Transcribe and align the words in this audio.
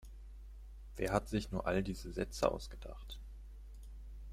Wer 0.95 1.11
hat 1.13 1.29
sich 1.29 1.51
nur 1.51 1.67
all 1.67 1.83
diese 1.83 2.11
Sätze 2.11 2.51
ausgedacht? 2.51 3.19